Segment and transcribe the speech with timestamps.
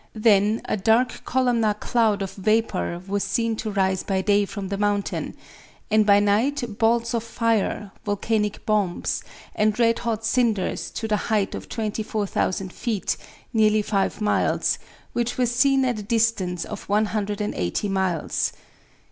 [0.15, 4.77] Then a dark columnar cloud of vapor was seen to rise by day from the
[4.79, 5.35] mountain,
[5.91, 11.53] and by night balls of fire (volcanic bombs) and red hot cinders to the height
[11.53, 13.15] of 24,000 feet
[13.53, 14.79] (nearly five miles),
[15.13, 18.53] which were seen at a distance of 180 miles.